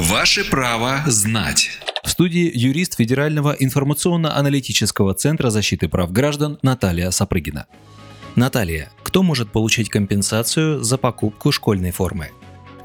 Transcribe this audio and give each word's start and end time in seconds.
Ваше 0.00 0.44
право 0.44 1.02
знать. 1.06 1.68
В 2.02 2.08
студии 2.08 2.50
юрист 2.54 2.96
Федерального 2.96 3.54
информационно-аналитического 3.58 5.12
центра 5.12 5.50
защиты 5.50 5.88
прав 5.88 6.10
граждан 6.10 6.58
Наталья 6.62 7.10
Сапрыгина. 7.10 7.66
Наталья, 8.34 8.90
кто 9.02 9.22
может 9.22 9.52
получить 9.52 9.90
компенсацию 9.90 10.82
за 10.82 10.96
покупку 10.96 11.52
школьной 11.52 11.90
формы? 11.90 12.30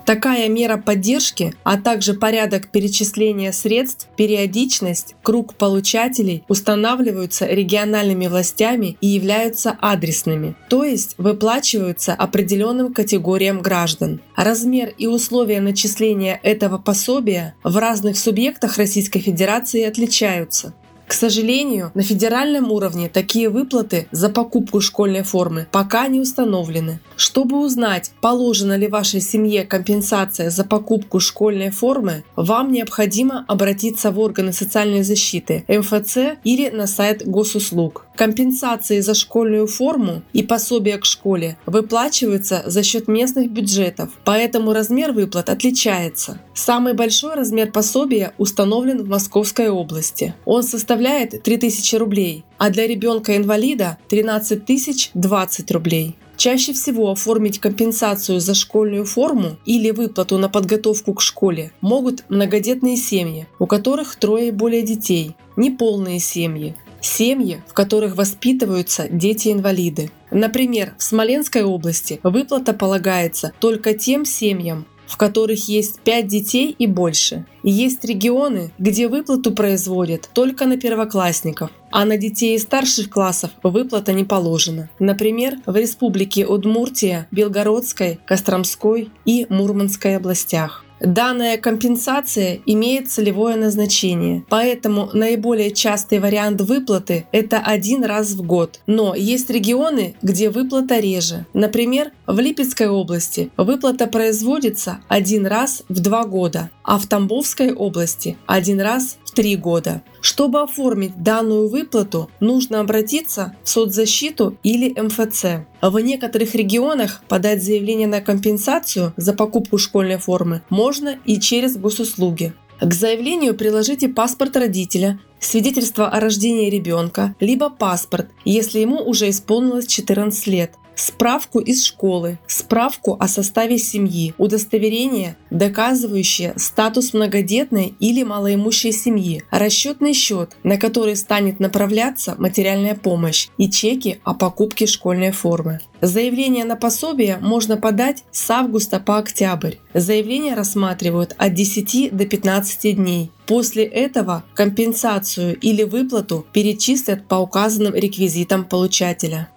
Такая 0.06 0.50
мера 0.50 0.78
поддержки, 0.78 1.56
а 1.64 1.78
также 1.78 2.14
порядок 2.14 2.70
перечисления 2.70 3.52
средств, 3.52 4.08
периодичность, 4.16 5.16
круг 5.24 5.56
получателей 5.56 6.44
устанавливаются 6.48 7.48
региональными 7.48 8.28
властями 8.28 8.98
и 9.02 9.08
являются 9.08 9.76
адресными, 9.82 10.56
то 10.70 10.84
есть 10.84 11.16
выплачиваются 11.18 12.14
определенным 12.14 12.94
категориям 12.94 13.62
граждан. 13.62 14.22
Размер 14.36 14.94
и 14.96 15.08
условия 15.08 15.60
начисления 15.60 16.40
этого 16.44 16.78
пособия 16.78 17.56
в 17.64 17.76
разных 17.78 18.20
субъектах 18.20 18.78
Российской 18.78 19.22
Федерации 19.22 19.84
отличаются. 19.84 20.76
К 21.08 21.14
сожалению, 21.14 21.92
на 21.94 22.02
федеральном 22.02 22.72
уровне 22.72 23.10
такие 23.10 23.50
выплаты 23.50 24.08
за 24.12 24.30
покупку 24.30 24.82
школьной 24.82 25.24
формы 25.24 25.68
пока 25.72 26.08
не 26.08 26.20
установлены. 26.20 27.00
Чтобы 27.16 27.60
узнать, 27.60 28.12
положена 28.22 28.76
ли 28.76 28.88
вашей 28.88 29.22
семье 29.22 29.66
компенсация 29.66 30.50
за 30.50 30.66
покупку 30.66 31.20
школьной 31.20 31.70
формы, 31.70 32.24
вам 32.36 32.72
необходимо 32.72 33.46
обратиться 33.48 34.12
в 34.12 34.20
органы 34.20 34.52
социальной 34.52 35.04
защиты 35.04 35.64
МФЦ 35.68 36.40
или 36.44 36.70
на 36.70 36.88
сайт 36.88 37.26
госуслуг. 37.28 38.08
Компенсации 38.16 39.02
за 39.02 39.14
школьную 39.14 39.68
форму 39.68 40.24
и 40.34 40.42
пособия 40.42 40.98
к 40.98 41.06
школе 41.06 41.58
выплачиваются 41.66 42.64
за 42.66 42.82
счет 42.82 43.08
местных 43.08 43.52
бюджетов, 43.52 44.10
поэтому 44.24 44.74
размер 44.74 45.12
выплат 45.12 45.50
отличается. 45.50 46.40
Самый 46.54 46.94
большой 46.94 47.36
размер 47.36 47.72
пособия 47.72 48.34
установлен 48.38 49.04
в 49.04 49.10
Московской 49.10 49.70
области. 49.70 50.34
Он 50.46 50.64
составляет 50.64 50.95
3000 51.44 51.96
рублей, 51.96 52.44
а 52.58 52.70
для 52.70 52.88
ребенка-инвалида 52.88 53.98
13 54.08 54.66
тысяч 54.66 55.12
20 55.14 55.72
рублей. 55.72 56.16
Чаще 56.38 56.74
всего 56.74 57.12
оформить 57.12 57.60
компенсацию 57.60 58.40
за 58.40 58.54
школьную 58.56 59.06
форму 59.06 59.58
или 59.66 59.92
выплату 59.92 60.38
на 60.38 60.50
подготовку 60.50 61.14
к 61.14 61.22
школе 61.22 61.72
могут 61.82 62.30
многодетные 62.30 62.98
семьи, 62.98 63.48
у 63.58 63.66
которых 63.66 64.16
трое 64.18 64.50
и 64.50 64.52
более 64.52 64.82
детей, 64.82 65.36
неполные 65.56 66.20
семьи, 66.20 66.76
семьи, 67.00 67.62
в 67.68 67.74
которых 67.74 68.16
воспитываются 68.18 69.08
дети-инвалиды. 69.10 70.12
Например, 70.32 70.94
в 70.98 71.04
Смоленской 71.04 71.64
области 71.64 72.20
выплата 72.24 72.74
полагается 72.74 73.54
только 73.60 73.94
тем 73.94 74.26
семьям, 74.26 74.86
в 75.08 75.18
которых 75.18 75.68
есть 75.68 76.00
5 76.02 76.28
детей 76.28 76.76
и 76.78 76.88
больше. 76.88 77.46
И 77.64 77.72
есть 77.72 78.06
регионы, 78.06 78.72
где 78.78 79.08
выплату 79.08 79.52
производят 79.52 80.30
только 80.34 80.66
на 80.66 80.78
первоклассников, 80.78 81.72
а 81.92 82.06
на 82.06 82.18
детей 82.18 82.58
старших 82.60 83.10
классов 83.10 83.52
выплата 83.64 84.14
не 84.14 84.24
положена. 84.24 84.90
Например, 85.00 85.56
в 85.66 85.76
республике 85.76 86.46
Удмуртия, 86.46 87.28
Белгородской, 87.32 88.20
Костромской 88.26 89.10
и 89.26 89.48
Мурманской 89.50 90.16
областях. 90.16 90.85
Данная 91.00 91.58
компенсация 91.58 92.60
имеет 92.66 93.12
целевое 93.12 93.58
назначение, 93.58 94.44
поэтому 94.50 95.10
наиболее 95.14 95.72
частый 95.72 96.20
вариант 96.20 96.62
выплаты– 96.62 97.26
это 97.32 97.60
один 97.60 98.04
раз 98.04 98.32
в 98.32 98.42
год. 98.42 98.80
Но 98.88 99.14
есть 99.14 99.50
регионы, 99.50 100.16
где 100.22 100.50
выплата 100.50 101.00
реже. 101.00 101.46
Например, 101.54 102.12
в 102.28 102.40
Липецкой 102.40 102.88
области 102.88 103.52
выплата 103.58 104.08
производится 104.08 105.00
один 105.10 105.46
раз 105.46 105.84
в 105.90 106.00
два 106.00 106.26
года, 106.26 106.70
а 106.86 107.00
в 107.00 107.08
Тамбовской 107.08 107.74
области 107.74 108.38
один 108.46 108.80
раз 108.80 109.18
в 109.26 109.32
три 109.32 109.56
года. 109.56 110.04
Чтобы 110.22 110.62
оформить 110.62 111.22
данную 111.22 111.68
выплату, 111.68 112.30
нужно 112.40 112.80
обратиться 112.80 113.56
в 113.64 113.70
соцзащиту 113.70 114.58
или 114.64 115.00
МФЦ. 115.00 115.66
В 115.82 116.00
некоторых 116.00 116.56
регионах 116.56 117.22
подать 117.28 117.64
заявление 117.64 118.08
на 118.08 118.22
компенсацию 118.22 119.14
за 119.18 119.34
покупку 119.34 119.78
школьной 119.78 120.18
формы 120.18 120.62
можно 120.70 121.18
и 121.26 121.40
через 121.40 121.76
госуслуги. 121.78 122.54
К 122.80 122.94
заявлению 122.94 123.56
приложите 123.56 124.10
паспорт 124.10 124.58
родителя, 124.58 125.20
свидетельство 125.40 126.10
о 126.10 126.20
рождении 126.20 126.70
ребенка, 126.70 127.34
либо 127.40 127.70
паспорт, 127.70 128.28
если 128.44 128.80
ему 128.80 128.98
уже 128.98 129.30
исполнилось 129.30 129.88
14 129.88 130.48
лет, 130.48 130.74
справку 130.96 131.60
из 131.60 131.86
школы, 131.86 132.40
справку 132.48 133.18
о 133.20 133.28
составе 133.28 133.78
семьи, 133.78 134.34
удостоверение, 134.38 135.38
доказывающее 135.50 136.54
статус 136.58 137.14
многодетной 137.14 137.96
или 138.00 138.24
малоимущей 138.24 138.92
семьи, 138.92 139.44
расчетный 139.52 140.14
счет, 140.14 140.52
на 140.64 140.78
который 140.78 141.16
станет 141.16 141.60
направляться 141.60 142.36
материальная 142.38 142.96
помощь 142.96 143.48
и 143.58 143.70
чеки 143.70 144.20
о 144.24 144.34
покупке 144.34 144.88
школьной 144.88 145.32
формы. 145.32 145.80
Заявление 146.02 146.66
на 146.66 146.76
пособие 146.76 147.38
можно 147.42 147.78
подать 147.78 148.24
с 148.32 148.50
августа 148.52 149.00
по 149.00 149.18
октябрь. 149.18 149.76
Заявление 149.94 150.54
рассматривают 150.54 151.34
от 151.38 151.54
10 151.54 152.16
до 152.16 152.26
15 152.26 152.96
дней. 152.96 153.32
После 153.48 153.86
этого 153.86 154.44
компенсацию 154.54 155.58
или 155.58 155.84
выплату 155.84 156.46
перечислят 156.52 157.28
по 157.28 157.36
указанным 157.36 157.96
реквизитам 157.96 158.66
получателя. 158.66 159.50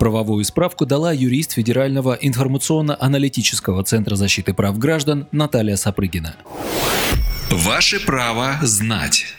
Правовую 0.00 0.44
справку 0.44 0.86
дала 0.86 1.12
юрист 1.12 1.52
Федерального 1.52 2.14
информационно-аналитического 2.14 3.84
центра 3.84 4.16
защиты 4.16 4.54
прав 4.54 4.78
граждан 4.78 5.26
Наталья 5.30 5.76
Сапрыгина. 5.76 6.36
Ваше 7.50 8.00
право 8.00 8.58
знать. 8.62 9.34